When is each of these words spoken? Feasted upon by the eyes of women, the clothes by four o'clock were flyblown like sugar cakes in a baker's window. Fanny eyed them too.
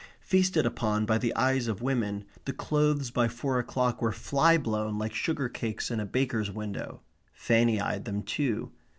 Feasted 0.21 0.65
upon 0.65 1.05
by 1.05 1.19
the 1.19 1.31
eyes 1.35 1.67
of 1.67 1.83
women, 1.83 2.25
the 2.45 2.53
clothes 2.53 3.11
by 3.11 3.27
four 3.27 3.59
o'clock 3.59 4.01
were 4.01 4.11
flyblown 4.11 4.97
like 4.97 5.13
sugar 5.13 5.47
cakes 5.47 5.91
in 5.91 5.99
a 5.99 6.07
baker's 6.07 6.49
window. 6.49 7.01
Fanny 7.35 7.79
eyed 7.79 8.05
them 8.05 8.23
too. 8.23 8.71